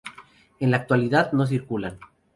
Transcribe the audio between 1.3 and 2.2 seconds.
no circulan.